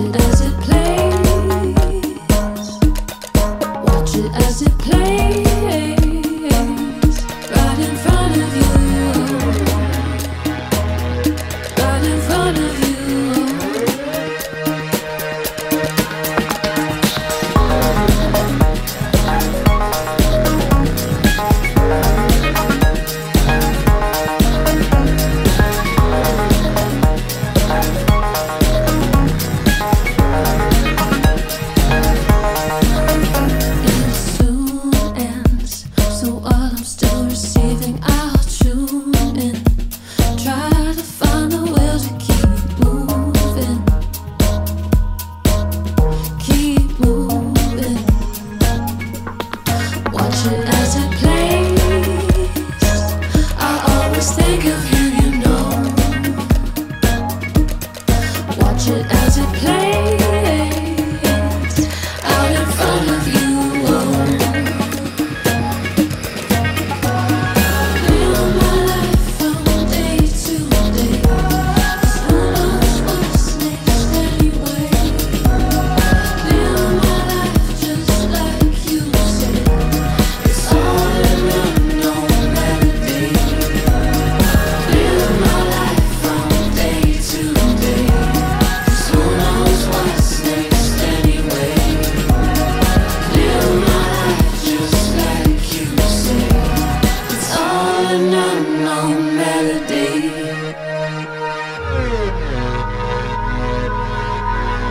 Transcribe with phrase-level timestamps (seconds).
[0.00, 0.29] window